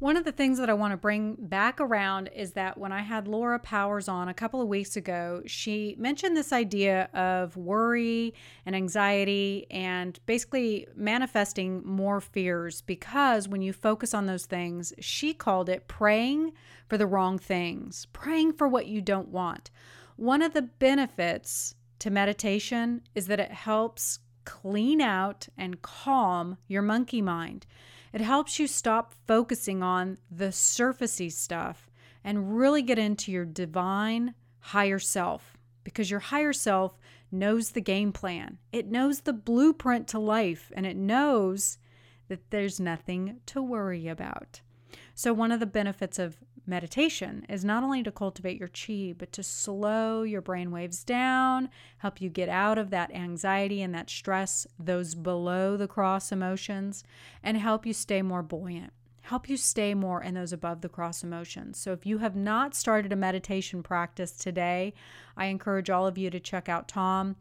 [0.00, 3.02] One of the things that I want to bring back around is that when I
[3.02, 8.32] had Laura Powers on a couple of weeks ago, she mentioned this idea of worry
[8.64, 15.34] and anxiety and basically manifesting more fears because when you focus on those things, she
[15.34, 16.52] called it praying
[16.88, 19.70] for the wrong things, praying for what you don't want.
[20.16, 26.80] One of the benefits to meditation is that it helps clean out and calm your
[26.80, 27.66] monkey mind.
[28.12, 31.90] It helps you stop focusing on the surfacey stuff
[32.24, 36.98] and really get into your divine higher self because your higher self
[37.32, 38.58] knows the game plan.
[38.72, 41.78] It knows the blueprint to life and it knows
[42.28, 44.60] that there's nothing to worry about.
[45.14, 46.38] So, one of the benefits of
[46.70, 51.68] meditation is not only to cultivate your chi, but to slow your brain waves down,
[51.98, 57.04] help you get out of that anxiety and that stress, those below the cross emotions,
[57.42, 58.92] and help you stay more buoyant.
[59.22, 61.78] Help you stay more in those above the cross emotions.
[61.78, 64.94] So, if you have not started a meditation practice today,
[65.36, 67.36] I encourage all of you to check out Tom.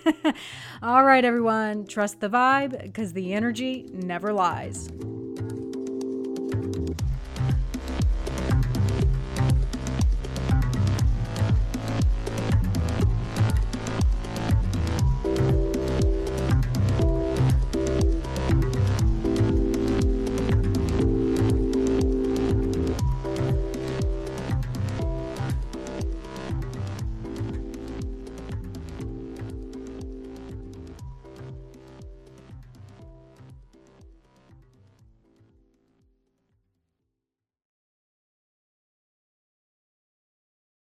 [0.83, 4.87] All right, everyone, trust the vibe because the energy never lies.